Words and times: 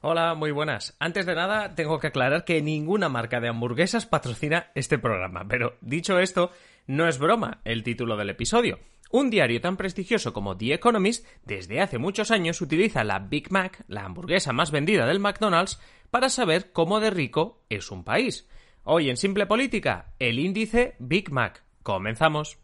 Hola, 0.00 0.34
muy 0.34 0.52
buenas. 0.52 0.96
Antes 1.00 1.26
de 1.26 1.34
nada, 1.34 1.74
tengo 1.74 1.98
que 1.98 2.06
aclarar 2.06 2.44
que 2.44 2.62
ninguna 2.62 3.08
marca 3.08 3.40
de 3.40 3.48
hamburguesas 3.48 4.06
patrocina 4.06 4.70
este 4.76 4.96
programa, 4.96 5.44
pero 5.48 5.76
dicho 5.80 6.20
esto, 6.20 6.52
no 6.86 7.08
es 7.08 7.18
broma 7.18 7.60
el 7.64 7.82
título 7.82 8.16
del 8.16 8.30
episodio. 8.30 8.78
Un 9.10 9.28
diario 9.28 9.60
tan 9.60 9.76
prestigioso 9.76 10.32
como 10.32 10.56
The 10.56 10.74
Economist 10.74 11.26
desde 11.44 11.80
hace 11.80 11.98
muchos 11.98 12.30
años 12.30 12.60
utiliza 12.60 13.02
la 13.02 13.18
Big 13.18 13.50
Mac, 13.50 13.84
la 13.88 14.04
hamburguesa 14.04 14.52
más 14.52 14.70
vendida 14.70 15.06
del 15.06 15.18
McDonald's, 15.18 15.80
para 16.10 16.28
saber 16.28 16.72
cómo 16.72 17.00
de 17.00 17.10
rico 17.10 17.64
es 17.68 17.90
un 17.90 18.04
país. 18.04 18.48
Hoy 18.84 19.10
en 19.10 19.16
Simple 19.16 19.46
Política, 19.46 20.12
el 20.18 20.38
índice 20.38 20.94
Big 20.98 21.32
Mac. 21.32 21.64
Comenzamos. 21.82 22.58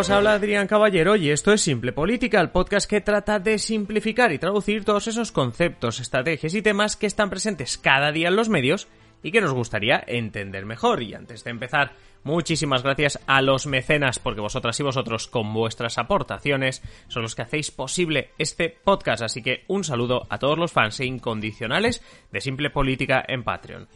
Os 0.00 0.08
habla 0.08 0.32
Adrián 0.32 0.66
Caballero 0.66 1.14
y 1.14 1.28
esto 1.28 1.52
es 1.52 1.60
Simple 1.60 1.92
Política, 1.92 2.40
el 2.40 2.48
podcast 2.48 2.88
que 2.88 3.02
trata 3.02 3.38
de 3.38 3.58
simplificar 3.58 4.32
y 4.32 4.38
traducir 4.38 4.82
todos 4.82 5.08
esos 5.08 5.30
conceptos, 5.30 6.00
estrategias 6.00 6.54
y 6.54 6.62
temas 6.62 6.96
que 6.96 7.06
están 7.06 7.28
presentes 7.28 7.76
cada 7.76 8.10
día 8.10 8.28
en 8.28 8.36
los 8.36 8.48
medios 8.48 8.88
y 9.22 9.30
que 9.30 9.42
nos 9.42 9.52
gustaría 9.52 10.02
entender 10.06 10.64
mejor. 10.64 11.02
Y 11.02 11.12
antes 11.12 11.44
de 11.44 11.50
empezar, 11.50 11.92
muchísimas 12.24 12.82
gracias 12.82 13.20
a 13.26 13.42
los 13.42 13.66
mecenas, 13.66 14.18
porque 14.18 14.40
vosotras 14.40 14.80
y 14.80 14.84
vosotros 14.84 15.26
con 15.26 15.52
vuestras 15.52 15.98
aportaciones 15.98 16.82
son 17.08 17.20
los 17.20 17.34
que 17.34 17.42
hacéis 17.42 17.70
posible 17.70 18.30
este 18.38 18.70
podcast. 18.70 19.22
Así 19.22 19.42
que 19.42 19.64
un 19.68 19.84
saludo 19.84 20.26
a 20.30 20.38
todos 20.38 20.56
los 20.56 20.72
fans 20.72 20.98
e 21.00 21.04
incondicionales 21.04 22.02
de 22.32 22.40
Simple 22.40 22.70
Política 22.70 23.22
en 23.28 23.44
Patreon. 23.44 23.86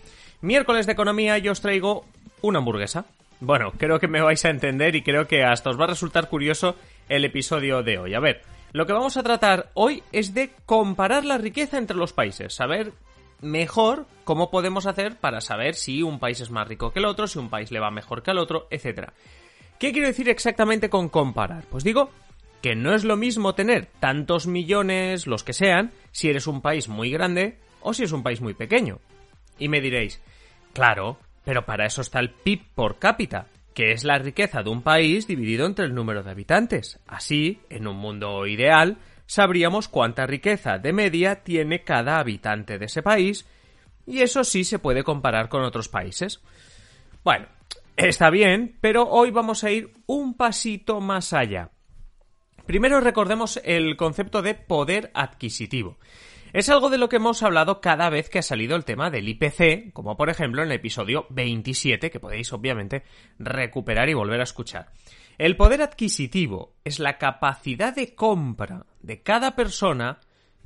Miércoles 0.43 0.85
de 0.85 0.93
Economía 0.93 1.39
yo 1.39 1.53
os 1.53 1.63
traigo 1.63 2.05
una 2.43 2.59
hamburguesa. 2.59 3.07
Bueno, 3.45 3.73
creo 3.77 4.01
que 4.01 4.09
me 4.09 4.23
vais 4.23 4.43
a 4.47 4.51
entender 4.51 4.97
y 4.97 5.03
creo 5.03 5.27
que 5.27 5.45
hasta 5.45 5.69
os 5.69 5.79
va 5.79 5.85
a 5.85 5.89
resultar 5.89 6.31
curioso 6.31 6.77
el 7.11 7.27
episodio 7.27 7.83
de 7.83 7.99
hoy. 7.99 8.15
A 8.15 8.21
ver, 8.21 8.41
lo 8.73 8.87
que 8.87 8.95
vamos 8.95 9.19
a 9.19 9.23
tratar 9.23 9.71
hoy 9.75 10.03
es 10.13 10.33
de 10.33 10.51
comparar 10.65 11.27
la 11.27 11.37
riqueza 11.37 11.77
entre 11.77 11.99
los 11.99 12.15
países, 12.15 12.55
saber 12.55 12.93
mejor 13.43 14.07
cómo 14.25 14.51
podemos 14.51 14.87
hacer 14.87 15.17
para 15.17 15.43
saber 15.43 15.75
si 15.75 16.03
un 16.03 16.19
país 16.19 16.41
es 16.41 16.51
más 16.51 16.67
rico 16.67 16.91
que 16.91 17.01
el 17.01 17.05
otro, 17.05 17.27
si 17.27 17.39
un 17.39 17.51
país 17.51 17.71
le 17.71 17.81
va 17.81 17.91
mejor 17.91 18.23
que 18.23 18.31
al 18.31 18.39
otro, 18.39 18.67
etc. 18.71 19.11
¿Qué 19.79 19.93
quiero 19.93 20.09
decir 20.09 20.31
exactamente 20.31 20.89
con 20.89 21.11
comparar? 21.11 21.65
Pues 21.71 21.85
digo 21.85 22.09
que 22.63 22.75
no 22.75 22.95
es 22.95 23.05
lo 23.05 23.19
mismo 23.19 23.55
tener 23.55 23.89
tantos 24.01 24.47
millones, 24.47 25.27
los 25.27 25.45
que 25.45 25.53
sean, 25.53 25.93
si 26.13 26.31
eres 26.31 26.47
un 26.47 26.63
país 26.63 26.89
muy 26.89 27.11
grande 27.11 27.59
o 27.83 27.93
si 27.93 28.05
es 28.05 28.13
un 28.13 28.23
país 28.23 28.41
muy 28.41 28.55
pequeño. 28.55 29.01
Y 29.59 29.69
me 29.69 29.83
diréis, 29.83 30.23
claro, 30.73 31.19
pero 31.45 31.65
para 31.65 31.87
eso 31.87 32.01
está 32.01 32.21
el 32.21 32.31
PIB 32.31 32.63
por 32.75 32.99
cápita, 32.99 33.47
que 33.75 33.93
es 33.93 34.05
la 34.05 34.19
riqueza 34.19 34.63
de 34.63 34.71
un 34.71 34.83
país 34.83 35.27
dividido 35.27 35.67
entre 35.67 35.85
el 35.85 35.95
número 35.95 36.23
de 36.23 36.31
habitantes. 36.31 37.01
Así, 37.07 37.61
en 37.71 37.87
un 37.87 37.97
mundo 37.97 38.47
ideal, 38.47 38.99
sabríamos 39.27 39.89
cuánta 39.89 40.27
riqueza 40.27 40.79
de 40.79 40.93
media 40.93 41.43
tiene 41.43 41.83
cada 41.83 42.19
habitante 42.19 42.79
de 42.79 42.87
ese 42.87 43.03
país, 43.03 43.47
y 44.07 44.21
eso 44.21 44.45
sí 44.45 44.65
se 44.65 44.79
puede 44.79 45.03
comparar 45.03 45.49
con 45.49 45.63
otros 45.63 45.89
países. 45.89 46.41
Bueno, 47.25 47.47
está 47.97 48.31
bien, 48.31 48.77
pero 48.81 49.09
hoy 49.09 49.31
vamos 49.31 49.65
a 49.65 49.71
ir 49.71 49.93
un 50.07 50.35
pasito 50.35 51.01
más 51.01 51.33
allá. 51.33 51.71
Primero 52.67 53.01
recordemos 53.01 53.61
el 53.65 53.97
concepto 53.97 54.41
de 54.41 54.55
poder 54.55 55.11
adquisitivo. 55.15 55.99
Es 56.55 56.69
algo 56.69 56.89
de 56.89 56.99
lo 56.99 57.09
que 57.09 57.17
hemos 57.17 57.43
hablado 57.43 57.81
cada 57.81 58.09
vez 58.11 58.31
que 58.31 58.39
ha 58.39 58.43
salido 58.43 58.77
el 58.77 58.85
tema 58.85 59.11
del 59.11 59.29
IPC, 59.29 59.93
como 59.93 60.17
por 60.17 60.31
ejemplo 60.31 60.63
en 60.63 60.69
el 60.69 60.77
episodio 60.77 61.27
27, 61.31 62.13
que 62.13 62.21
podéis 62.21 62.53
obviamente 62.53 63.03
recuperar 63.41 64.09
y 64.09 64.15
volver 64.15 64.39
a 64.39 64.45
escuchar. 64.45 64.93
El 65.37 65.57
poder 65.57 65.83
adquisitivo 65.83 66.77
es 66.85 67.01
la 67.01 67.19
capacidad 67.19 67.93
de 67.93 68.15
compra 68.15 68.87
de 69.03 69.21
cada 69.21 69.57
persona 69.57 70.21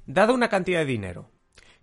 dada 0.05 0.35
una 0.35 0.51
cantidad 0.51 0.81
de 0.81 0.85
dinero. 0.85 1.31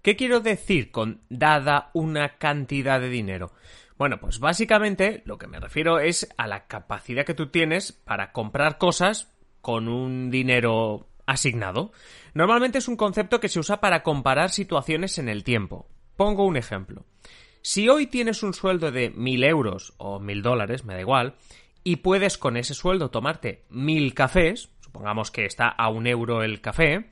¿Qué 0.03 0.15
quiero 0.15 0.39
decir 0.39 0.91
con 0.91 1.21
dada 1.29 1.89
una 1.95 2.37
cantidad 2.37 3.01
de 3.01 3.09
dinero? 3.09 3.53
Bueno, 3.97 4.19
pues 4.19 4.37
básicamente 4.37 5.23
lo 5.25 5.39
que 5.39 5.47
me 5.47 5.59
refiero 5.59 5.97
es 5.97 6.29
a 6.37 6.45
la 6.45 6.67
capacidad 6.67 7.25
que 7.25 7.33
tú 7.33 7.47
tienes 7.47 7.91
para 7.91 8.31
comprar 8.33 8.77
cosas 8.77 9.33
con 9.61 9.87
un 9.87 10.29
dinero 10.29 11.07
asignado. 11.25 11.91
Normalmente 12.33 12.77
es 12.77 12.87
un 12.87 12.95
concepto 12.95 13.39
que 13.39 13.49
se 13.49 13.59
usa 13.59 13.79
para 13.79 14.03
comparar 14.03 14.49
situaciones 14.49 15.17
en 15.17 15.29
el 15.29 15.43
tiempo. 15.43 15.87
Pongo 16.15 16.45
un 16.45 16.57
ejemplo. 16.57 17.05
Si 17.61 17.89
hoy 17.89 18.07
tienes 18.07 18.43
un 18.43 18.53
sueldo 18.53 18.91
de 18.91 19.09
mil 19.09 19.43
euros 19.43 19.93
o 19.97 20.19
mil 20.19 20.41
dólares, 20.41 20.85
me 20.85 20.93
da 20.93 21.01
igual, 21.01 21.35
y 21.83 21.97
puedes 21.97 22.37
con 22.37 22.57
ese 22.57 22.73
sueldo 22.73 23.09
tomarte 23.09 23.65
mil 23.69 24.13
cafés, 24.13 24.69
supongamos 24.79 25.31
que 25.31 25.45
está 25.45 25.67
a 25.67 25.89
un 25.89 26.07
euro 26.07 26.43
el 26.43 26.61
café, 26.61 27.11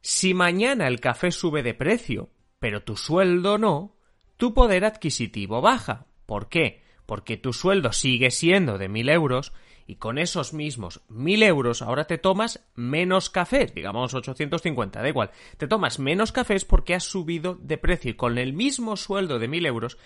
si 0.00 0.34
mañana 0.34 0.88
el 0.88 1.00
café 1.00 1.30
sube 1.30 1.62
de 1.62 1.74
precio, 1.74 2.30
pero 2.58 2.82
tu 2.82 2.96
sueldo 2.96 3.58
no, 3.58 3.96
tu 4.36 4.52
poder 4.54 4.84
adquisitivo 4.84 5.60
baja. 5.60 6.06
¿Por 6.26 6.48
qué? 6.48 6.82
Porque 7.06 7.36
tu 7.36 7.52
sueldo 7.52 7.92
sigue 7.92 8.30
siendo 8.30 8.78
de 8.78 8.88
mil 8.88 9.08
euros 9.08 9.52
y 9.86 9.96
con 9.96 10.18
esos 10.18 10.52
mismos 10.52 11.02
1000 11.08 11.42
euros 11.42 11.82
ahora 11.82 12.06
te 12.06 12.18
tomas 12.18 12.66
menos 12.74 13.30
cafés, 13.30 13.74
digamos 13.74 14.14
850, 14.14 15.02
da 15.02 15.08
igual, 15.08 15.30
te 15.56 15.68
tomas 15.68 15.98
menos 15.98 16.32
cafés 16.32 16.64
porque 16.64 16.94
has 16.94 17.04
subido 17.04 17.54
de 17.60 17.78
precio 17.78 18.10
y 18.10 18.14
con 18.14 18.38
el 18.38 18.52
mismo 18.52 18.96
sueldo 18.96 19.38
de 19.38 19.48
1000 19.48 19.66
euros 19.66 19.98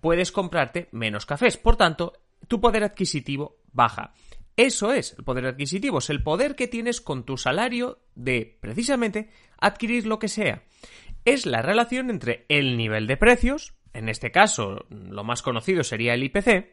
puedes 0.00 0.32
comprarte 0.32 0.88
menos 0.92 1.26
cafés. 1.26 1.56
Por 1.56 1.76
tanto, 1.76 2.12
tu 2.46 2.60
poder 2.60 2.84
adquisitivo 2.84 3.56
baja. 3.72 4.12
Eso 4.56 4.92
es 4.92 5.14
el 5.18 5.24
poder 5.24 5.46
adquisitivo, 5.46 5.98
es 5.98 6.10
el 6.10 6.22
poder 6.22 6.54
que 6.54 6.68
tienes 6.68 7.00
con 7.00 7.24
tu 7.24 7.36
salario 7.36 8.00
de, 8.14 8.58
precisamente, 8.60 9.30
adquirir 9.58 10.06
lo 10.06 10.18
que 10.18 10.28
sea. 10.28 10.62
Es 11.24 11.46
la 11.46 11.62
relación 11.62 12.10
entre 12.10 12.44
el 12.48 12.76
nivel 12.76 13.06
de 13.06 13.16
precios, 13.16 13.74
en 13.94 14.08
este 14.08 14.30
caso 14.30 14.86
lo 14.90 15.24
más 15.24 15.42
conocido 15.42 15.82
sería 15.82 16.14
el 16.14 16.22
IPC, 16.22 16.70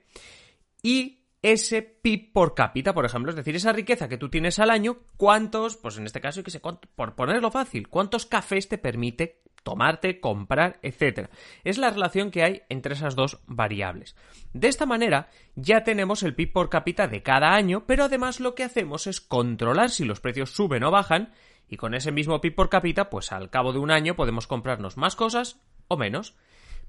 y 0.84 1.21
ese 1.42 1.82
PIB 1.82 2.34
por 2.34 2.54
cápita, 2.54 2.94
por 2.94 3.06
ejemplo, 3.06 3.32
es 3.32 3.36
decir, 3.36 3.56
esa 3.56 3.74
riqueza 3.74 4.08
que 4.08 4.18
tú 4.18 4.30
tienes 4.30 4.60
al 4.60 4.70
año, 4.70 5.00
cuántos, 5.18 5.76
pues 5.76 5.98
en 5.98 6.06
este 6.06 6.22
caso, 6.22 6.44
que 6.44 6.52
sé, 6.52 6.60
por 6.60 7.16
ponerlo 7.16 7.50
fácil, 7.50 7.88
cuántos 7.88 8.26
cafés 8.26 8.70
te 8.70 8.78
permite 8.78 9.42
tomarte, 9.64 10.20
comprar, 10.20 10.80
etc. 10.82 11.30
Es 11.64 11.78
la 11.78 11.90
relación 11.90 12.32
que 12.32 12.44
hay 12.44 12.62
entre 12.70 12.94
esas 12.94 13.16
dos 13.16 13.40
variables. 13.46 14.16
De 14.54 14.68
esta 14.68 14.86
manera, 14.86 15.30
ya 15.56 15.84
tenemos 15.84 16.24
el 16.24 16.36
PIB 16.36 16.54
por 16.54 16.70
cápita 16.70 17.08
de 17.08 17.24
cada 17.24 17.54
año, 17.54 17.86
pero 17.86 18.06
además 18.06 18.40
lo 18.40 18.56
que 18.56 18.64
hacemos 18.64 19.08
es 19.08 19.22
controlar 19.22 19.90
si 19.90 20.06
los 20.06 20.20
precios 20.20 20.52
suben 20.52 20.84
o 20.84 20.92
bajan, 20.92 21.34
y 21.68 21.78
con 21.78 21.94
ese 21.94 22.12
mismo 22.12 22.42
PIB 22.42 22.56
por 22.56 22.70
cápita, 22.70 23.10
pues 23.10 23.32
al 23.32 23.50
cabo 23.50 23.72
de 23.72 23.80
un 23.80 23.92
año 23.92 24.16
podemos 24.16 24.46
comprarnos 24.46 24.98
más 24.98 25.16
cosas 25.16 25.60
o 25.88 25.98
menos. 25.98 26.36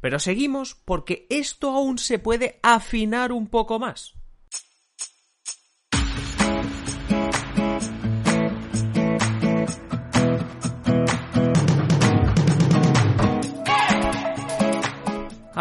Pero 0.01 0.19
seguimos 0.19 0.75
porque 0.75 1.27
esto 1.31 1.71
aún 1.71 1.99
se 1.99 2.19
puede 2.19 2.59
afinar 2.63 3.31
un 3.31 3.47
poco 3.47 3.79
más. 3.79 4.17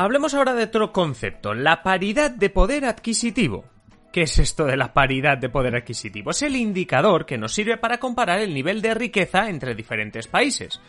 Hablemos 0.04 0.34
ahora 0.34 0.56
de 0.56 0.64
otro 0.64 0.92
concepto, 0.92 1.54
la 1.54 1.84
paridad 1.84 2.32
de 2.32 2.50
poder 2.50 2.86
adquisitivo. 2.86 3.66
¿Qué 4.12 4.24
es 4.24 4.40
esto 4.40 4.66
de 4.66 4.76
la 4.76 4.96
paridad 4.96 5.38
de 5.38 5.48
poder 5.48 5.76
adquisitivo? 5.76 6.32
Es 6.32 6.42
el 6.42 6.56
indicador 6.56 7.28
que 7.28 7.38
nos 7.38 7.54
sirve 7.54 7.78
para 7.78 8.00
comparar 8.00 8.40
el 8.40 8.52
nivel 8.52 8.82
de 8.82 8.96
riqueza 8.96 9.48
entre 9.48 9.76
diferentes 9.76 10.26
países. 10.26 10.82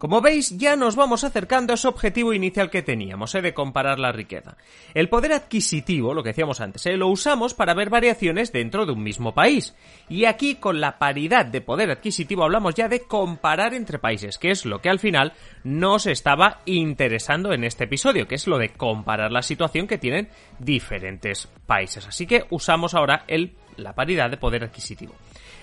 Como 0.00 0.22
veis, 0.22 0.56
ya 0.56 0.76
nos 0.76 0.96
vamos 0.96 1.24
acercando 1.24 1.74
a 1.74 1.74
ese 1.74 1.86
objetivo 1.86 2.32
inicial 2.32 2.70
que 2.70 2.80
teníamos, 2.80 3.34
¿eh? 3.34 3.42
de 3.42 3.52
comparar 3.52 3.98
la 3.98 4.12
riqueza. 4.12 4.56
El 4.94 5.10
poder 5.10 5.34
adquisitivo, 5.34 6.14
lo 6.14 6.22
que 6.22 6.30
decíamos 6.30 6.62
antes, 6.62 6.86
¿eh? 6.86 6.96
lo 6.96 7.08
usamos 7.08 7.52
para 7.52 7.74
ver 7.74 7.90
variaciones 7.90 8.50
dentro 8.50 8.86
de 8.86 8.92
un 8.92 9.02
mismo 9.02 9.34
país. 9.34 9.76
Y 10.08 10.24
aquí, 10.24 10.54
con 10.54 10.80
la 10.80 10.98
paridad 10.98 11.44
de 11.44 11.60
poder 11.60 11.90
adquisitivo, 11.90 12.44
hablamos 12.44 12.74
ya 12.76 12.88
de 12.88 13.02
comparar 13.02 13.74
entre 13.74 13.98
países, 13.98 14.38
que 14.38 14.50
es 14.50 14.64
lo 14.64 14.80
que 14.80 14.88
al 14.88 15.00
final 15.00 15.34
nos 15.64 16.06
estaba 16.06 16.62
interesando 16.64 17.52
en 17.52 17.64
este 17.64 17.84
episodio, 17.84 18.26
que 18.26 18.36
es 18.36 18.46
lo 18.46 18.56
de 18.56 18.70
comparar 18.70 19.30
la 19.30 19.42
situación 19.42 19.86
que 19.86 19.98
tienen 19.98 20.30
diferentes 20.58 21.46
países. 21.66 22.06
Así 22.06 22.26
que 22.26 22.46
usamos 22.48 22.94
ahora 22.94 23.24
el, 23.28 23.52
la 23.76 23.94
paridad 23.94 24.30
de 24.30 24.38
poder 24.38 24.64
adquisitivo. 24.64 25.14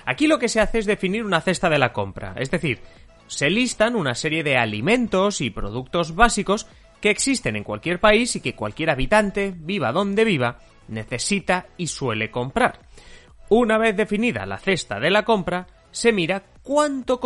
Aquí 0.06 0.28
lo 0.28 0.40
que 0.40 0.48
se 0.48 0.62
hace 0.62 0.78
es 0.78 0.86
definir 0.86 1.26
una 1.26 1.42
cesta 1.42 1.70
de 1.70 1.80
la 1.80 1.92
compra, 1.92 2.34
es 2.38 2.50
decir, 2.50 2.80
se 3.28 3.50
listan 3.50 3.96
una 3.96 4.16
serie 4.16 4.44
de 4.44 4.58
alimentos 4.58 5.42
y 5.42 5.50
productos 5.50 6.16
básicos 6.16 6.68
que 7.02 7.10
existen 7.10 7.56
en 7.56 7.64
cualquier 7.64 8.00
país 8.00 8.36
y 8.36 8.42
que 8.42 8.56
cualquier 8.56 8.90
habitante, 8.90 9.54
viva 9.56 9.92
donde 9.92 10.24
viva, 10.24 10.60
necesita 10.88 11.68
y 11.78 11.88
suele 11.88 12.32
comprar. 12.32 12.80
Una 13.50 13.78
vez 13.78 13.96
definida 13.96 14.46
la 14.46 14.58
cesta 14.58 15.00
de 15.00 15.10
la 15.10 15.24
compra, 15.24 15.68
se 15.92 16.12
mira 16.12 16.44
cuánto 16.64 17.20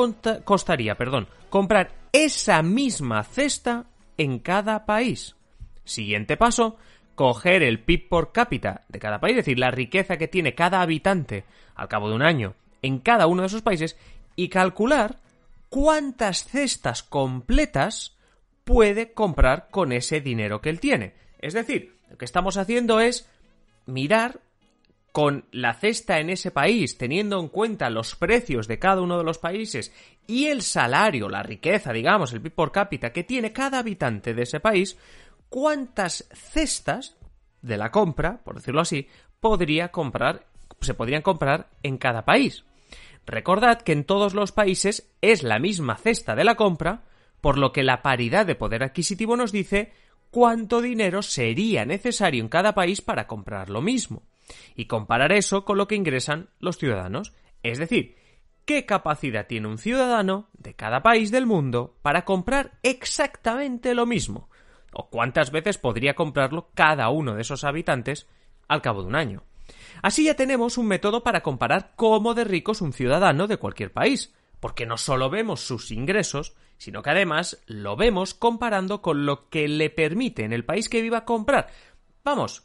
costaría, 0.44 0.96
perdón, 0.96 1.28
comprar 1.50 1.92
esa 2.12 2.62
misma 2.62 3.24
cesta 3.24 3.86
en 4.18 4.40
cada 4.40 4.86
país. 4.86 5.36
Siguiente 5.84 6.38
paso, 6.38 6.78
coger 7.16 7.64
el 7.64 7.80
PIB 7.80 8.10
por 8.10 8.32
cápita 8.32 8.82
de 8.88 9.00
cada 9.00 9.20
país, 9.20 9.38
es 9.38 9.46
decir, 9.46 9.60
la 9.60 9.72
riqueza 9.72 10.18
que 10.18 10.28
tiene 10.28 10.54
cada 10.54 10.82
habitante 10.82 11.44
al 11.76 11.88
cabo 11.88 12.10
de 12.10 12.16
un 12.16 12.22
año 12.22 12.56
en 12.82 13.00
cada 13.00 13.28
uno 13.28 13.42
de 13.42 13.48
esos 13.48 13.62
países 13.62 13.98
y 14.36 14.50
calcular 14.50 15.18
cuántas 15.72 16.44
cestas 16.44 17.02
completas 17.02 18.18
puede 18.66 19.14
comprar 19.14 19.70
con 19.72 19.94
ese 19.94 20.20
dinero 20.20 20.60
que 20.60 20.70
él 20.70 20.82
tiene. 20.82 21.14
Es 21.40 21.54
decir, 21.54 21.96
lo 22.10 22.18
que 22.18 22.26
estamos 22.26 22.58
haciendo 22.58 23.00
es 23.00 23.26
mirar 23.86 24.42
con 25.14 25.46
la 25.52 25.74
cesta 25.74 26.20
en 26.20 26.30
ese 26.30 26.52
país, 26.52 26.98
teniendo 26.98 27.40
en 27.40 27.48
cuenta 27.48 27.90
los 27.90 28.16
precios 28.16 28.68
de 28.68 28.80
cada 28.80 29.02
uno 29.02 29.18
de 29.18 29.24
los 29.24 29.38
países 29.38 29.94
y 30.28 30.48
el 30.48 30.62
salario, 30.62 31.30
la 31.30 31.42
riqueza, 31.42 31.94
digamos, 31.94 32.34
el 32.34 32.42
PIB 32.42 32.54
por 32.54 32.72
cápita 32.74 33.14
que 33.14 33.24
tiene 33.24 33.54
cada 33.54 33.80
habitante 33.80 34.34
de 34.34 34.44
ese 34.44 34.60
país, 34.60 34.98
cuántas 35.48 36.28
cestas 36.34 37.16
de 37.62 37.78
la 37.78 37.92
compra, 37.92 38.42
por 38.44 38.56
decirlo 38.56 38.82
así, 38.82 39.08
podría 39.40 39.88
comprar, 39.88 40.46
se 40.82 40.94
podrían 40.94 41.22
comprar 41.22 41.70
en 41.82 41.98
cada 41.98 42.26
país. 42.26 42.66
Recordad 43.26 43.82
que 43.82 43.92
en 43.92 44.04
todos 44.04 44.34
los 44.34 44.52
países 44.52 45.12
es 45.22 45.44
la 45.44 45.60
misma 45.60 45.96
cesta 45.96 46.36
de 46.36 46.44
la 46.44 46.56
compra, 46.56 47.04
por 47.40 47.58
lo 47.58 47.72
que 47.72 47.84
la 47.84 48.02
paridad 48.02 48.46
de 48.46 48.56
poder 48.56 48.84
adquisitivo 48.84 49.36
nos 49.36 49.52
dice 49.52 49.94
cuánto 50.32 50.82
dinero 50.82 51.22
sería 51.22 51.86
necesario 51.86 52.42
en 52.42 52.50
cada 52.50 52.74
país 52.74 53.02
para 53.02 53.28
comprar 53.28 53.70
lo 53.70 53.82
mismo, 53.82 54.24
y 54.76 54.86
comparar 54.86 55.32
eso 55.32 55.66
con 55.66 55.78
lo 55.78 55.88
que 55.88 55.96
ingresan 55.96 56.50
los 56.60 56.78
ciudadanos, 56.78 57.34
es 57.64 57.78
decir, 57.78 58.16
qué 58.66 58.86
capacidad 58.86 59.48
tiene 59.48 59.68
un 59.68 59.78
ciudadano 59.78 60.50
de 60.54 60.74
cada 60.76 61.04
país 61.04 61.32
del 61.32 61.46
mundo 61.46 61.98
para 62.02 62.26
comprar 62.26 62.80
exactamente 62.84 63.94
lo 63.94 64.06
mismo, 64.06 64.50
o 64.94 65.10
cuántas 65.10 65.52
veces 65.52 65.78
podría 65.78 66.16
comprarlo 66.16 66.70
cada 66.74 67.10
uno 67.10 67.36
de 67.36 67.42
esos 67.42 67.64
habitantes 67.64 68.28
al 68.68 68.82
cabo 68.82 69.02
de 69.02 69.08
un 69.08 69.16
año. 69.16 69.44
Así 70.02 70.26
ya 70.26 70.36
tenemos 70.36 70.78
un 70.78 70.88
método 70.88 71.24
para 71.24 71.42
comparar 71.42 71.94
cómo 71.96 72.34
de 72.34 72.44
rico 72.44 72.72
es 72.72 72.82
un 72.82 72.94
ciudadano 72.94 73.48
de 73.48 73.58
cualquier 73.58 73.92
país, 73.92 74.34
porque 74.60 74.86
no 74.86 74.98
solo 74.98 75.30
vemos 75.30 75.62
sus 75.62 75.92
ingresos, 75.92 76.56
sino 76.78 77.02
que 77.04 77.12
además 77.12 77.62
lo 77.68 77.96
vemos 77.96 78.34
comparando 78.34 79.02
con 79.02 79.26
lo 79.26 79.50
que 79.50 79.68
le 79.68 79.90
permite 79.90 80.44
en 80.44 80.54
el 80.54 80.66
país 80.66 80.90
que 80.90 81.02
viva 81.02 81.26
comprar. 81.26 81.70
Vamos, 82.24 82.64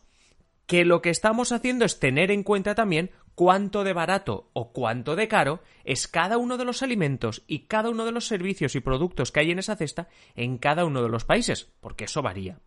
que 0.66 0.84
lo 0.84 1.02
que 1.02 1.10
estamos 1.10 1.52
haciendo 1.52 1.84
es 1.84 1.98
tener 2.00 2.30
en 2.30 2.42
cuenta 2.42 2.74
también 2.74 3.10
cuánto 3.34 3.84
de 3.84 3.92
barato 3.92 4.48
o 4.52 4.72
cuánto 4.72 5.14
de 5.14 5.28
caro 5.28 5.60
es 5.84 6.08
cada 6.08 6.38
uno 6.38 6.56
de 6.56 6.64
los 6.64 6.82
alimentos 6.82 7.44
y 7.46 7.66
cada 7.66 7.90
uno 7.90 8.04
de 8.04 8.12
los 8.12 8.26
servicios 8.26 8.74
y 8.74 8.80
productos 8.80 9.30
que 9.30 9.40
hay 9.40 9.50
en 9.50 9.58
esa 9.58 9.76
cesta 9.76 10.08
en 10.34 10.58
cada 10.58 10.84
uno 10.84 11.02
de 11.02 11.08
los 11.08 11.24
países, 11.24 11.70
porque 11.80 12.04
eso 12.04 12.22
varía. 12.22 12.58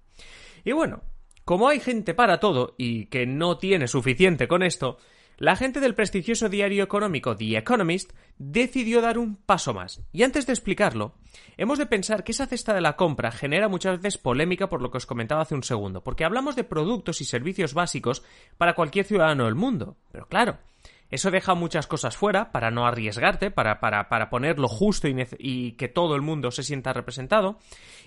Y 0.64 0.72
bueno, 0.72 1.02
como 1.50 1.68
hay 1.68 1.80
gente 1.80 2.14
para 2.14 2.40
todo 2.40 2.76
y 2.78 3.08
que 3.08 3.26
no 3.26 3.58
tiene 3.58 3.88
suficiente 3.88 4.48
con 4.48 4.62
esto, 4.62 5.00
la 5.40 5.56
gente 5.56 5.80
del 5.80 5.96
prestigioso 5.96 6.48
diario 6.48 6.84
económico 6.84 7.36
The 7.36 7.58
Economist 7.58 8.12
decidió 8.38 9.02
dar 9.02 9.18
un 9.18 9.36
paso 9.36 9.74
más. 9.74 10.00
Y 10.12 10.22
antes 10.22 10.46
de 10.46 10.54
explicarlo, 10.54 11.16
hemos 11.58 11.80
de 11.80 11.88
pensar 11.88 12.24
que 12.24 12.34
esa 12.34 12.46
cesta 12.46 12.76
de 12.76 12.82
la 12.82 12.96
compra 12.96 13.32
genera 13.32 13.68
muchas 13.68 14.00
veces 14.00 14.20
polémica 14.20 14.70
por 14.70 14.84
lo 14.84 14.92
que 14.92 14.98
os 14.98 15.08
comentaba 15.08 15.42
hace 15.42 15.56
un 15.56 15.64
segundo, 15.64 16.04
porque 16.04 16.24
hablamos 16.24 16.56
de 16.56 16.66
productos 16.66 17.20
y 17.20 17.26
servicios 17.26 17.74
básicos 17.74 18.22
para 18.60 18.76
cualquier 18.76 19.06
ciudadano 19.06 19.46
del 19.46 19.56
mundo. 19.56 19.98
Pero 20.12 20.28
claro, 20.28 20.60
eso 21.10 21.32
deja 21.32 21.56
muchas 21.56 21.88
cosas 21.88 22.16
fuera 22.16 22.52
para 22.52 22.72
no 22.72 22.86
arriesgarte, 22.86 23.52
para, 23.52 23.80
para, 23.80 24.10
para 24.10 24.30
ponerlo 24.30 24.68
justo 24.68 25.08
y, 25.08 25.16
y, 25.40 25.72
que 25.74 25.88
todo 25.88 26.16
el 26.16 26.22
mundo 26.22 26.52
se 26.52 26.64
sienta 26.64 26.94
representado. 26.94 27.58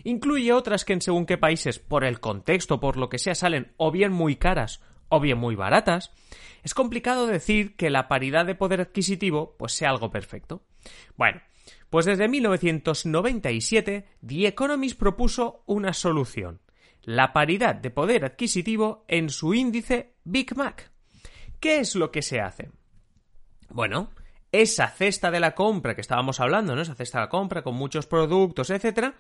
Incluye 0.05 0.53
otras 0.53 0.85
que 0.85 0.93
en 0.93 1.01
según 1.01 1.27
qué 1.27 1.37
países, 1.39 1.79
por 1.79 2.05
el 2.05 2.21
contexto, 2.21 2.81
por 2.81 2.97
lo 2.97 3.09
que 3.09 3.19
sea, 3.19 3.35
salen 3.35 3.73
o 3.77 3.91
bien 3.91 4.13
muy 4.13 4.37
caras 4.37 4.81
o 5.09 5.21
bien 5.21 5.39
muy 5.39 5.57
baratas, 5.57 6.11
es 6.63 6.75
complicado 6.75 7.27
decir 7.27 7.77
que 7.77 7.91
la 7.91 8.09
paridad 8.09 8.47
de 8.47 8.55
poder 8.55 8.81
adquisitivo 8.81 9.57
pues 9.59 9.73
sea 9.73 9.91
algo 9.91 10.11
perfecto. 10.11 10.63
Bueno, 11.17 11.43
pues 11.91 12.07
desde 12.07 12.29
1997 12.29 14.07
The 14.27 14.47
Economist 14.47 14.99
propuso 14.99 15.65
una 15.67 15.93
solución, 15.93 16.61
la 17.03 17.33
paridad 17.33 17.75
de 17.75 17.91
poder 17.91 18.25
adquisitivo 18.25 19.05
en 19.09 19.29
su 19.29 19.53
índice 19.55 20.15
Big 20.25 20.57
Mac. 20.57 20.91
¿Qué 21.61 21.81
es 21.81 21.95
lo 21.95 22.11
que 22.11 22.23
se 22.23 22.41
hace? 22.41 22.71
Bueno, 23.73 24.11
esa 24.53 24.89
cesta 24.89 25.31
de 25.31 25.41
la 25.41 25.55
compra 25.55 25.95
que 25.95 26.03
estábamos 26.03 26.41
hablando, 26.41 26.77
¿no? 26.77 26.83
Esa 26.83 26.95
cesta 26.95 27.19
de 27.19 27.25
la 27.25 27.31
compra 27.31 27.63
con 27.63 27.75
muchos 27.75 28.07
productos, 28.07 28.71
etcétera, 28.71 29.15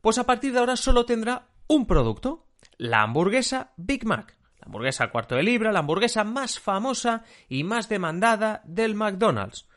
pues 0.00 0.18
a 0.18 0.24
partir 0.24 0.52
de 0.52 0.58
ahora 0.58 0.76
solo 0.76 1.06
tendrá 1.06 1.46
un 1.68 1.86
producto, 1.86 2.46
la 2.76 3.02
hamburguesa 3.02 3.72
Big 3.76 4.04
Mac 4.04 4.36
hamburguesa 4.64 5.04
al 5.04 5.10
cuarto 5.10 5.36
de 5.36 5.42
libra, 5.42 5.72
la 5.72 5.80
hamburguesa 5.80 6.24
más 6.24 6.58
famosa 6.58 7.24
y 7.48 7.64
más 7.64 7.88
demandada 7.88 8.62
del 8.64 8.94
McDonald's. 8.94 9.68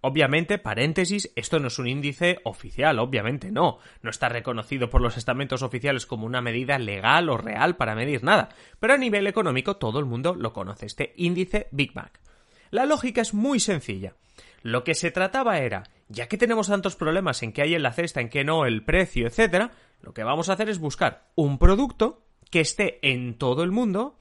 Obviamente, 0.00 0.58
paréntesis, 0.58 1.32
esto 1.36 1.60
no 1.60 1.68
es 1.68 1.78
un 1.78 1.86
índice 1.86 2.40
oficial, 2.42 2.98
obviamente 2.98 3.52
no. 3.52 3.78
No 4.02 4.10
está 4.10 4.28
reconocido 4.28 4.90
por 4.90 5.00
los 5.00 5.16
estamentos 5.16 5.62
oficiales 5.62 6.06
como 6.06 6.26
una 6.26 6.40
medida 6.40 6.76
legal 6.80 7.28
o 7.28 7.36
real 7.36 7.76
para 7.76 7.94
medir 7.94 8.24
nada, 8.24 8.48
pero 8.80 8.94
a 8.94 8.98
nivel 8.98 9.28
económico 9.28 9.76
todo 9.76 10.00
el 10.00 10.06
mundo 10.06 10.34
lo 10.34 10.52
conoce, 10.52 10.86
este 10.86 11.12
índice 11.16 11.68
Big 11.70 11.94
Mac. 11.94 12.20
La 12.72 12.86
lógica 12.86 13.20
es 13.20 13.34
muy 13.34 13.60
sencilla. 13.60 14.14
Lo 14.62 14.82
que 14.82 14.94
se 14.94 15.10
trataba 15.10 15.58
era, 15.58 15.82
ya 16.08 16.26
que 16.26 16.38
tenemos 16.38 16.68
tantos 16.68 16.96
problemas 16.96 17.42
en 17.42 17.52
qué 17.52 17.60
hay 17.60 17.74
en 17.74 17.82
la 17.82 17.92
cesta, 17.92 18.22
en 18.22 18.30
qué 18.30 18.44
no, 18.44 18.64
el 18.64 18.82
precio, 18.82 19.26
etc., 19.26 19.70
lo 20.00 20.14
que 20.14 20.24
vamos 20.24 20.48
a 20.48 20.54
hacer 20.54 20.70
es 20.70 20.78
buscar 20.78 21.28
un 21.34 21.58
producto 21.58 22.24
que 22.50 22.60
esté 22.60 22.98
en 23.02 23.36
todo 23.36 23.62
el 23.62 23.72
mundo 23.72 24.16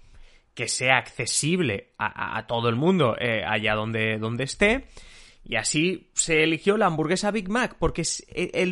que 0.53 0.68
sea 0.68 0.98
accesible 0.98 1.94
a, 1.98 2.45
todo 2.45 2.68
el 2.68 2.75
mundo 2.75 3.15
eh, 3.18 3.42
allá 3.48 3.74
donde, 3.74 4.18
donde 4.19 4.44
esté. 4.44 4.86
Y 5.44 5.56
así 5.56 6.12
se 6.14 6.44
eligió 6.44 6.78
la 6.78 6.86
hamburguesa 6.86 7.32
Big 7.32 7.50
Mac, 7.50 7.76
porque 7.80 8.04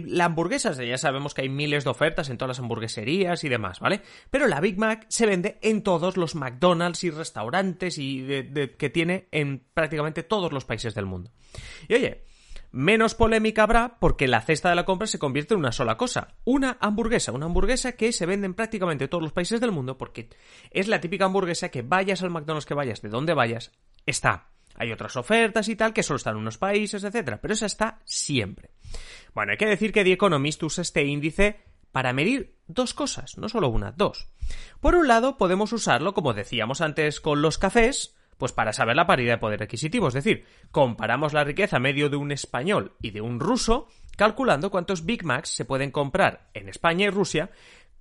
la 0.06 0.26
hamburguesa, 0.26 0.72
ya 0.84 0.98
sabemos 0.98 1.34
que 1.34 1.42
hay 1.42 1.50
miles 1.50 1.84
de 1.84 1.90
ofertas 1.90 2.30
en 2.30 2.38
todas 2.38 2.50
las 2.50 2.60
hamburgueserías 2.60 3.44
y 3.44 3.50
demás, 3.50 3.80
¿vale? 3.80 4.02
Pero 4.30 4.48
la 4.48 4.62
Big 4.62 4.78
Mac 4.78 5.06
se 5.10 5.26
vende 5.26 5.58
en 5.62 5.82
todos 5.82 6.16
los 6.16 6.36
McDonald's 6.36 7.04
y 7.04 7.10
restaurantes 7.10 7.98
y 7.98 8.26
que 8.78 8.90
tiene 8.90 9.28
en 9.32 9.64
prácticamente 9.74 10.24
todos 10.24 10.54
los 10.54 10.66
países 10.66 10.94
del 10.94 11.06
mundo. 11.06 11.32
Y 11.88 11.96
oye, 11.96 12.24
Menos 12.72 13.16
polémica 13.16 13.64
habrá 13.64 13.98
porque 14.00 14.28
la 14.28 14.42
cesta 14.42 14.70
de 14.70 14.76
la 14.76 14.86
compra 14.86 15.08
se 15.08 15.18
convierte 15.18 15.56
en 15.56 15.60
una 15.60 15.72
sola 15.72 15.98
cosa, 15.98 16.36
una 16.46 16.78
hamburguesa, 16.80 17.32
una 17.32 17.48
hamburguesa 17.48 17.94
que 17.94 18.12
se 18.12 18.28
vende 18.28 18.46
en 18.46 18.54
prácticamente 18.54 19.08
todos 19.08 19.24
los 19.24 19.34
países 19.34 19.60
del 19.60 19.72
mundo 19.72 19.98
porque 19.98 20.30
es 20.70 20.88
la 20.88 21.02
típica 21.02 21.26
hamburguesa 21.26 21.70
que 21.70 21.82
vayas 21.82 22.22
al 22.22 22.30
McDonald's 22.30 22.68
que 22.68 22.76
vayas, 22.76 23.02
de 23.02 23.10
donde 23.10 23.34
vayas, 23.34 23.72
está. 24.06 24.50
Hay 24.80 24.92
otras 24.92 25.16
ofertas 25.18 25.68
y 25.68 25.76
tal 25.76 25.94
que 25.94 26.04
solo 26.04 26.18
están 26.18 26.36
en 26.36 26.42
unos 26.42 26.58
países, 26.58 27.04
etcétera, 27.04 27.40
pero 27.42 27.54
esa 27.54 27.68
está 27.68 28.00
siempre. 28.06 28.72
Bueno, 29.36 29.52
hay 29.52 29.58
que 29.58 29.68
decir 29.68 29.92
que 29.92 30.04
The 30.04 30.14
Economist 30.14 30.64
usa 30.64 30.82
este 30.82 31.04
índice 31.04 31.60
para 31.92 32.14
medir 32.14 32.56
dos 32.68 32.94
cosas, 32.94 33.38
no 33.38 33.50
solo 33.50 33.70
una, 33.70 33.92
dos. 33.92 34.30
Por 34.80 34.96
un 34.96 35.08
lado, 35.08 35.38
podemos 35.38 35.74
usarlo, 35.74 36.14
como 36.14 36.34
decíamos 36.34 36.82
antes 36.82 37.20
con 37.20 37.42
los 37.42 37.58
cafés, 37.58 38.16
pues 38.38 38.54
para 38.54 38.74
saber 38.74 38.96
la 38.96 39.06
paridad 39.06 39.34
de 39.34 39.40
poder 39.40 39.64
adquisitivo, 39.64 40.08
es 40.08 40.14
decir, 40.14 40.46
comparamos 40.72 41.34
la 41.34 41.44
riqueza 41.44 41.78
medio 41.78 42.10
de 42.10 42.16
un 42.16 42.32
español 42.32 42.94
y 43.02 43.12
de 43.12 43.22
un 43.22 43.40
ruso, 43.40 43.88
calculando 44.16 44.72
cuántos 44.72 45.06
Big 45.06 45.26
Macs 45.26 45.50
se 45.50 45.66
pueden 45.66 45.92
comprar 45.92 46.50
en 46.54 46.70
España 46.70 47.08
y 47.08 47.10
Rusia 47.10 47.52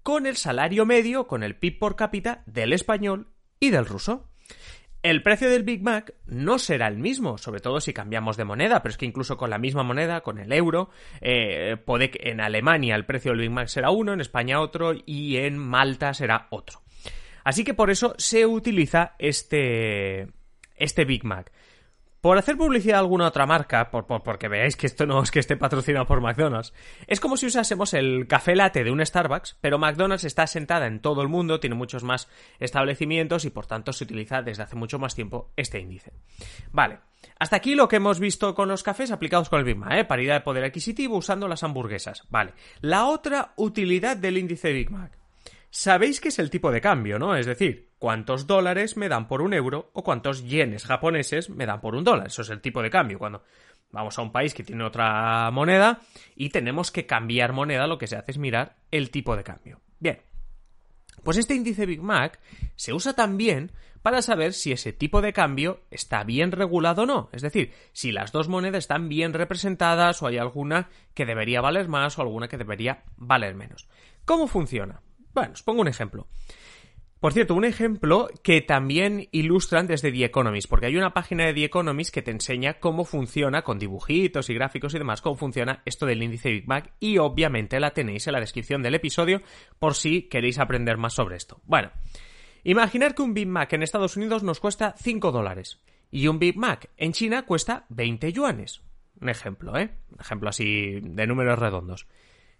con 0.04 0.26
el 0.26 0.36
salario 0.36 0.86
medio, 0.86 1.26
con 1.26 1.42
el 1.42 1.56
PIB 1.56 1.78
por 1.78 1.96
cápita 1.96 2.44
del 2.46 2.72
español 2.72 3.28
y 3.58 3.70
del 3.70 3.84
ruso. 3.84 4.28
El 5.02 5.22
precio 5.22 5.48
del 5.48 5.62
Big 5.62 5.82
Mac 5.82 6.12
no 6.26 6.58
será 6.58 6.88
el 6.88 6.98
mismo, 6.98 7.38
sobre 7.38 7.60
todo 7.60 7.80
si 7.80 7.92
cambiamos 7.92 8.36
de 8.36 8.44
moneda, 8.44 8.82
pero 8.82 8.90
es 8.90 8.96
que 8.96 9.06
incluso 9.06 9.36
con 9.36 9.48
la 9.48 9.58
misma 9.58 9.84
moneda, 9.84 10.22
con 10.22 10.38
el 10.38 10.52
euro, 10.52 10.90
eh, 11.20 11.76
puede 11.84 12.10
que 12.10 12.30
en 12.30 12.40
Alemania 12.40 12.96
el 12.96 13.06
precio 13.06 13.30
del 13.30 13.40
Big 13.40 13.50
Mac 13.50 13.68
será 13.68 13.90
uno, 13.90 14.12
en 14.12 14.20
España 14.20 14.60
otro 14.60 14.94
y 15.06 15.36
en 15.36 15.56
Malta 15.56 16.12
será 16.14 16.48
otro. 16.50 16.82
Así 17.44 17.62
que 17.62 17.74
por 17.74 17.90
eso 17.90 18.14
se 18.18 18.44
utiliza 18.44 19.14
este, 19.18 20.28
este 20.74 21.04
Big 21.04 21.24
Mac. 21.24 21.52
Por 22.20 22.36
hacer 22.36 22.56
publicidad 22.56 22.96
a 22.96 23.00
alguna 23.00 23.28
otra 23.28 23.46
marca, 23.46 23.90
por, 23.90 24.06
porque 24.06 24.48
veáis 24.48 24.76
que 24.76 24.88
esto 24.88 25.06
no 25.06 25.22
es 25.22 25.30
que 25.30 25.38
esté 25.38 25.56
patrocinado 25.56 26.06
por 26.06 26.20
McDonald's, 26.20 26.72
es 27.06 27.20
como 27.20 27.36
si 27.36 27.46
usásemos 27.46 27.94
el 27.94 28.26
café 28.26 28.56
latte 28.56 28.82
de 28.82 28.90
un 28.90 29.04
Starbucks, 29.04 29.58
pero 29.60 29.78
McDonald's 29.78 30.24
está 30.24 30.46
sentada 30.48 30.86
en 30.86 31.00
todo 31.00 31.22
el 31.22 31.28
mundo, 31.28 31.60
tiene 31.60 31.76
muchos 31.76 32.02
más 32.02 32.28
establecimientos 32.58 33.44
y 33.44 33.50
por 33.50 33.66
tanto 33.66 33.92
se 33.92 34.02
utiliza 34.02 34.42
desde 34.42 34.64
hace 34.64 34.74
mucho 34.74 34.98
más 34.98 35.14
tiempo 35.14 35.52
este 35.56 35.78
índice. 35.78 36.12
Vale, 36.72 36.98
hasta 37.38 37.56
aquí 37.56 37.76
lo 37.76 37.86
que 37.86 37.96
hemos 37.96 38.18
visto 38.18 38.54
con 38.54 38.68
los 38.68 38.82
cafés 38.82 39.12
aplicados 39.12 39.48
con 39.48 39.60
el 39.60 39.64
Big 39.64 39.76
Mac, 39.76 39.92
¿eh? 39.92 40.04
paridad 40.04 40.34
de 40.34 40.40
poder 40.40 40.64
adquisitivo 40.64 41.16
usando 41.16 41.46
las 41.46 41.62
hamburguesas. 41.62 42.24
Vale, 42.30 42.54
la 42.80 43.06
otra 43.06 43.52
utilidad 43.56 44.16
del 44.16 44.38
índice 44.38 44.72
Big 44.72 44.90
Mac. 44.90 45.18
Sabéis 45.70 46.20
que 46.20 46.28
es 46.28 46.38
el 46.38 46.50
tipo 46.50 46.70
de 46.70 46.80
cambio, 46.80 47.18
¿no? 47.18 47.36
Es 47.36 47.46
decir, 47.46 47.90
cuántos 47.98 48.46
dólares 48.46 48.96
me 48.96 49.08
dan 49.08 49.28
por 49.28 49.42
un 49.42 49.52
euro 49.52 49.90
o 49.92 50.02
cuántos 50.02 50.44
yenes 50.44 50.84
japoneses 50.84 51.50
me 51.50 51.66
dan 51.66 51.80
por 51.80 51.94
un 51.94 52.04
dólar. 52.04 52.28
Eso 52.28 52.42
es 52.42 52.50
el 52.50 52.60
tipo 52.60 52.82
de 52.82 52.90
cambio. 52.90 53.18
Cuando 53.18 53.42
vamos 53.90 54.18
a 54.18 54.22
un 54.22 54.32
país 54.32 54.54
que 54.54 54.64
tiene 54.64 54.84
otra 54.84 55.50
moneda 55.50 56.00
y 56.34 56.50
tenemos 56.50 56.90
que 56.90 57.06
cambiar 57.06 57.52
moneda, 57.52 57.86
lo 57.86 57.98
que 57.98 58.06
se 58.06 58.16
hace 58.16 58.32
es 58.32 58.38
mirar 58.38 58.76
el 58.90 59.10
tipo 59.10 59.36
de 59.36 59.44
cambio. 59.44 59.80
Bien. 59.98 60.20
Pues 61.22 61.36
este 61.36 61.54
índice 61.54 61.84
Big 61.84 62.00
Mac 62.00 62.38
se 62.76 62.92
usa 62.92 63.12
también 63.12 63.72
para 64.02 64.22
saber 64.22 64.54
si 64.54 64.72
ese 64.72 64.92
tipo 64.92 65.20
de 65.20 65.32
cambio 65.32 65.80
está 65.90 66.22
bien 66.24 66.52
regulado 66.52 67.02
o 67.02 67.06
no. 67.06 67.28
Es 67.32 67.42
decir, 67.42 67.72
si 67.92 68.12
las 68.12 68.32
dos 68.32 68.48
monedas 68.48 68.84
están 68.84 69.08
bien 69.08 69.34
representadas 69.34 70.22
o 70.22 70.28
hay 70.28 70.38
alguna 70.38 70.88
que 71.14 71.26
debería 71.26 71.60
valer 71.60 71.88
más 71.88 72.18
o 72.18 72.22
alguna 72.22 72.48
que 72.48 72.56
debería 72.56 73.02
valer 73.16 73.54
menos. 73.54 73.88
¿Cómo 74.24 74.46
funciona? 74.46 75.02
Bueno, 75.34 75.52
os 75.52 75.62
pongo 75.62 75.80
un 75.80 75.88
ejemplo. 75.88 76.26
Por 77.20 77.32
cierto, 77.32 77.56
un 77.56 77.64
ejemplo 77.64 78.28
que 78.44 78.60
también 78.60 79.28
ilustran 79.32 79.88
desde 79.88 80.12
The 80.12 80.26
Economist, 80.26 80.68
porque 80.68 80.86
hay 80.86 80.96
una 80.96 81.12
página 81.12 81.46
de 81.46 81.54
The 81.54 81.64
Economist 81.64 82.14
que 82.14 82.22
te 82.22 82.30
enseña 82.30 82.74
cómo 82.74 83.04
funciona 83.04 83.62
con 83.62 83.80
dibujitos 83.80 84.48
y 84.50 84.54
gráficos 84.54 84.94
y 84.94 84.98
demás, 84.98 85.20
cómo 85.20 85.34
funciona 85.34 85.82
esto 85.84 86.06
del 86.06 86.22
índice 86.22 86.50
Big 86.50 86.68
Mac 86.68 86.92
y 87.00 87.18
obviamente 87.18 87.80
la 87.80 87.90
tenéis 87.90 88.28
en 88.28 88.34
la 88.34 88.40
descripción 88.40 88.84
del 88.84 88.94
episodio 88.94 89.42
por 89.80 89.94
si 89.94 90.28
queréis 90.28 90.60
aprender 90.60 90.96
más 90.96 91.14
sobre 91.14 91.34
esto. 91.34 91.60
Bueno, 91.64 91.90
imaginar 92.62 93.16
que 93.16 93.22
un 93.22 93.34
Big 93.34 93.48
Mac 93.48 93.72
en 93.72 93.82
Estados 93.82 94.16
Unidos 94.16 94.44
nos 94.44 94.60
cuesta 94.60 94.94
5 94.96 95.32
dólares 95.32 95.80
y 96.12 96.28
un 96.28 96.38
Big 96.38 96.56
Mac 96.56 96.88
en 96.96 97.12
China 97.12 97.44
cuesta 97.44 97.84
20 97.88 98.32
yuanes. 98.32 98.82
Un 99.20 99.28
ejemplo, 99.28 99.76
¿eh? 99.76 99.90
Un 100.12 100.20
ejemplo 100.20 100.50
así 100.50 101.00
de 101.02 101.26
números 101.26 101.58
redondos. 101.58 102.06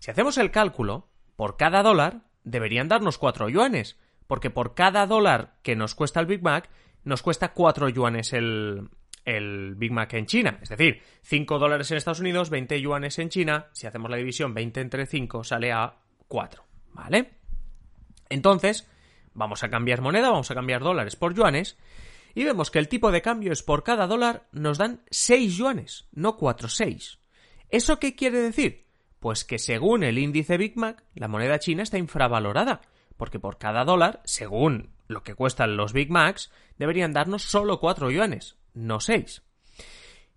Si 0.00 0.10
hacemos 0.10 0.37
el 0.37 0.50
cálculo, 0.50 1.08
por 1.37 1.56
cada 1.56 1.84
dólar 1.84 2.27
deberían 2.50 2.88
darnos 2.88 3.19
4 3.19 3.49
yuanes 3.49 3.97
porque 4.28 4.50
por 4.50 4.75
cada 4.75 5.07
dólar 5.07 5.55
que 5.62 5.75
nos 5.75 5.95
cuesta 5.95 6.21
el 6.21 6.26
Big 6.26 6.43
Mac, 6.43 6.69
nos 7.02 7.23
cuesta 7.23 7.55
4 7.55 7.88
yuanes 7.88 8.33
el, 8.35 8.90
el 9.25 9.75
Big 9.75 9.90
Mac 9.90 10.12
en 10.14 10.26
China. 10.26 10.59
Es 10.62 10.69
decir, 10.69 11.02
5 11.23 11.59
dólares 11.59 11.90
en 11.90 11.97
Estados 11.97 12.21
Unidos, 12.21 12.50
20 12.50 12.81
yuanes 12.81 13.19
en 13.19 13.31
China. 13.31 13.69
Si 13.73 13.87
hacemos 13.87 14.11
la 14.11 14.19
división 14.19 14.52
20 14.52 14.81
entre 14.81 15.07
5, 15.07 15.45
sale 15.45 15.73
a 15.73 15.97
4. 16.28 16.64
¿Vale? 16.93 17.31
Entonces, 18.28 18.87
vamos 19.33 19.64
a 19.64 19.71
cambiar 19.71 20.02
moneda, 20.02 20.31
vamos 20.31 20.50
a 20.50 20.55
cambiar 20.55 20.83
dólares 20.83 21.17
por 21.17 21.35
yuanes. 21.35 21.78
Y 22.35 22.45
vemos 22.45 22.71
que 22.71 22.78
el 22.78 22.88
tipo 22.88 23.11
de 23.11 23.23
cambio 23.23 23.52
es 23.52 23.62
por 23.62 23.83
cada 23.83 24.07
dólar 24.07 24.47
nos 24.52 24.76
dan 24.76 25.02
6 25.11 25.57
yuanes, 25.57 26.07
no 26.12 26.37
4, 26.37 26.69
6. 26.69 27.19
¿Eso 27.71 27.99
qué 27.99 28.14
quiere 28.14 28.40
decir? 28.43 28.88
Pues 29.20 29.44
que 29.44 29.58
según 29.58 30.04
el 30.04 30.18
índice 30.18 30.56
Big 30.56 30.76
Mac, 30.76 31.04
la 31.14 31.28
moneda 31.28 31.58
china 31.58 31.82
está 31.82 31.98
infravalorada 31.98 32.80
porque 33.18 33.40
por 33.40 33.58
cada 33.58 33.84
dólar, 33.84 34.22
según 34.25 34.94
lo 35.08 35.22
que 35.22 35.34
cuestan 35.34 35.76
los 35.76 35.92
Big 35.92 36.10
Macs, 36.10 36.50
deberían 36.78 37.12
darnos 37.12 37.42
solo 37.42 37.80
4 37.80 38.10
yuanes, 38.10 38.56
no 38.72 39.00
6. 39.00 39.42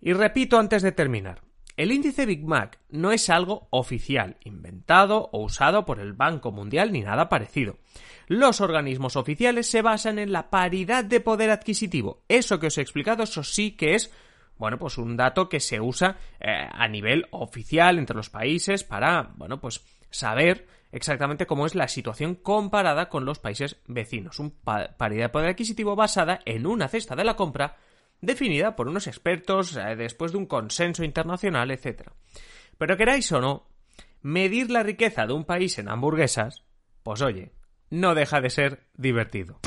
Y 0.02 0.12
repito 0.12 0.58
antes 0.58 0.82
de 0.82 0.92
terminar, 0.92 1.42
el 1.76 1.92
índice 1.92 2.26
Big 2.26 2.44
Mac 2.44 2.80
no 2.90 3.12
es 3.12 3.30
algo 3.30 3.68
oficial, 3.70 4.36
inventado 4.44 5.30
o 5.32 5.42
usado 5.42 5.86
por 5.86 6.00
el 6.00 6.12
Banco 6.12 6.50
Mundial 6.50 6.92
ni 6.92 7.00
nada 7.00 7.28
parecido. 7.28 7.78
Los 8.26 8.60
organismos 8.60 9.16
oficiales 9.16 9.70
se 9.70 9.80
basan 9.80 10.18
en 10.18 10.32
la 10.32 10.50
paridad 10.50 11.04
de 11.04 11.20
poder 11.20 11.50
adquisitivo. 11.50 12.24
Eso 12.28 12.58
que 12.58 12.66
os 12.66 12.78
he 12.78 12.82
explicado, 12.82 13.22
eso 13.22 13.44
sí 13.44 13.72
que 13.72 13.94
es 13.94 14.12
bueno, 14.58 14.78
pues 14.78 14.98
un 14.98 15.16
dato 15.16 15.48
que 15.48 15.60
se 15.60 15.80
usa 15.80 16.16
eh, 16.40 16.68
a 16.70 16.86
nivel 16.88 17.26
oficial 17.30 17.98
entre 17.98 18.16
los 18.16 18.30
países 18.30 18.84
para, 18.84 19.32
bueno, 19.36 19.60
pues 19.60 19.84
saber 20.10 20.66
exactamente 20.92 21.46
cómo 21.46 21.66
es 21.66 21.74
la 21.74 21.88
situación 21.88 22.34
comparada 22.34 23.08
con 23.08 23.24
los 23.24 23.38
países 23.38 23.80
vecinos. 23.86 24.38
Un 24.38 24.50
paridad 24.50 25.24
de 25.24 25.28
poder 25.30 25.50
adquisitivo 25.50 25.96
basada 25.96 26.40
en 26.44 26.66
una 26.66 26.88
cesta 26.88 27.16
de 27.16 27.24
la 27.24 27.34
compra 27.34 27.76
definida 28.20 28.76
por 28.76 28.88
unos 28.88 29.06
expertos 29.06 29.76
eh, 29.76 29.96
después 29.96 30.32
de 30.32 30.38
un 30.38 30.46
consenso 30.46 31.02
internacional, 31.02 31.70
etc. 31.70 32.10
Pero 32.78 32.96
queráis 32.96 33.30
o 33.32 33.40
no, 33.40 33.66
medir 34.22 34.70
la 34.70 34.82
riqueza 34.82 35.26
de 35.26 35.32
un 35.32 35.44
país 35.44 35.78
en 35.78 35.88
hamburguesas, 35.88 36.62
pues 37.02 37.20
oye, 37.20 37.52
no 37.90 38.14
deja 38.14 38.40
de 38.40 38.50
ser 38.50 38.86
divertido. 38.94 39.60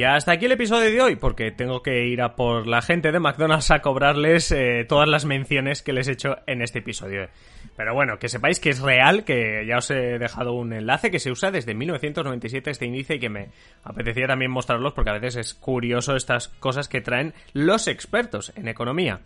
Y 0.00 0.04
hasta 0.04 0.32
aquí 0.32 0.46
el 0.46 0.52
episodio 0.52 0.90
de 0.90 1.02
hoy, 1.02 1.16
porque 1.16 1.50
tengo 1.50 1.82
que 1.82 2.06
ir 2.06 2.22
a 2.22 2.34
por 2.34 2.66
la 2.66 2.80
gente 2.80 3.12
de 3.12 3.20
McDonald's 3.20 3.70
a 3.70 3.82
cobrarles 3.82 4.50
eh, 4.50 4.86
todas 4.88 5.06
las 5.06 5.26
menciones 5.26 5.82
que 5.82 5.92
les 5.92 6.08
he 6.08 6.12
hecho 6.12 6.38
en 6.46 6.62
este 6.62 6.78
episodio. 6.78 7.28
Pero 7.76 7.92
bueno, 7.92 8.18
que 8.18 8.30
sepáis 8.30 8.60
que 8.60 8.70
es 8.70 8.80
real, 8.80 9.24
que 9.24 9.66
ya 9.68 9.76
os 9.76 9.90
he 9.90 10.18
dejado 10.18 10.54
un 10.54 10.72
enlace 10.72 11.10
que 11.10 11.18
se 11.18 11.30
usa 11.30 11.50
desde 11.50 11.74
1997 11.74 12.70
este 12.70 12.86
índice 12.86 13.16
y 13.16 13.18
que 13.18 13.28
me 13.28 13.48
apetecía 13.84 14.26
también 14.26 14.50
mostrarlos 14.50 14.94
porque 14.94 15.10
a 15.10 15.18
veces 15.18 15.36
es 15.36 15.52
curioso 15.52 16.16
estas 16.16 16.48
cosas 16.48 16.88
que 16.88 17.02
traen 17.02 17.34
los 17.52 17.86
expertos 17.86 18.54
en 18.56 18.68
economía. 18.68 19.20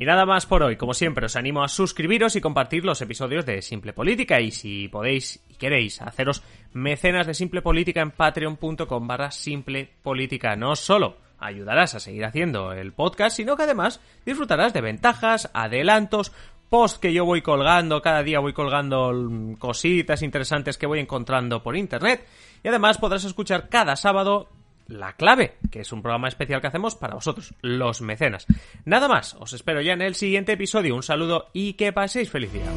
Y 0.00 0.06
nada 0.06 0.24
más 0.24 0.46
por 0.46 0.62
hoy. 0.62 0.76
Como 0.76 0.94
siempre, 0.94 1.26
os 1.26 1.36
animo 1.36 1.62
a 1.62 1.68
suscribiros 1.68 2.36
y 2.36 2.40
compartir 2.40 2.84
los 2.84 3.02
episodios 3.02 3.44
de 3.44 3.60
Simple 3.60 3.92
Política. 3.92 4.40
Y 4.40 4.50
si 4.50 4.88
podéis 4.88 5.42
y 5.48 5.56
queréis 5.56 6.00
haceros 6.00 6.42
mecenas 6.72 7.26
de 7.26 7.34
Simple 7.34 7.62
Política 7.62 8.00
en 8.00 8.10
patreon.com 8.10 9.06
barra 9.06 9.30
Simple 9.30 9.90
Política. 10.02 10.56
No 10.56 10.76
solo 10.76 11.16
ayudarás 11.38 11.94
a 11.94 12.00
seguir 12.00 12.24
haciendo 12.24 12.72
el 12.72 12.92
podcast, 12.92 13.36
sino 13.36 13.56
que 13.56 13.64
además 13.64 14.00
disfrutarás 14.24 14.72
de 14.72 14.80
ventajas, 14.80 15.50
adelantos, 15.54 16.32
posts 16.68 16.98
que 16.98 17.12
yo 17.12 17.24
voy 17.24 17.42
colgando, 17.42 18.00
cada 18.00 18.22
día 18.22 18.38
voy 18.38 18.52
colgando 18.52 19.12
cositas 19.58 20.22
interesantes 20.22 20.78
que 20.78 20.86
voy 20.86 21.00
encontrando 21.00 21.62
por 21.62 21.76
internet. 21.76 22.26
Y 22.62 22.68
además 22.68 22.98
podrás 22.98 23.24
escuchar 23.24 23.68
cada 23.68 23.96
sábado 23.96 24.48
la 24.86 25.14
Clave, 25.14 25.56
que 25.70 25.80
es 25.80 25.92
un 25.92 26.02
programa 26.02 26.28
especial 26.28 26.60
que 26.60 26.66
hacemos 26.66 26.94
para 26.94 27.14
vosotros, 27.14 27.54
los 27.62 28.00
mecenas. 28.00 28.46
Nada 28.84 29.08
más, 29.08 29.34
os 29.34 29.52
espero 29.52 29.80
ya 29.80 29.92
en 29.92 30.02
el 30.02 30.14
siguiente 30.14 30.52
episodio. 30.52 30.94
Un 30.94 31.02
saludo 31.02 31.48
y 31.52 31.74
que 31.74 31.92
paséis 31.92 32.30
felicidad. 32.30 32.72